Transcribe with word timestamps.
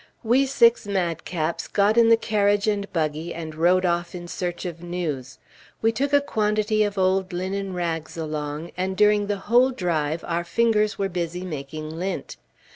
We 0.23 0.47
six 0.47 0.87
madcaps 0.87 1.67
got 1.67 1.95
in 1.95 2.09
the 2.09 2.17
carriage 2.17 2.67
and 2.67 2.91
buggy, 2.91 3.35
and 3.35 3.53
rode 3.53 3.85
off 3.85 4.15
in 4.15 4.27
search 4.27 4.65
of 4.65 4.81
news. 4.81 5.37
We 5.79 5.91
took 5.91 6.11
a 6.11 6.21
quantity 6.21 6.83
of 6.83 6.97
old 6.97 7.31
linen 7.33 7.75
rags 7.75 8.17
along, 8.17 8.71
and 8.75 8.97
during 8.97 9.27
the 9.27 9.37
whole 9.45 9.69
drive, 9.69 10.23
our 10.27 10.43
fingers 10.43 10.97
were 10.97 11.07
busy 11.07 11.45
making 11.45 11.91
lint. 11.99 12.37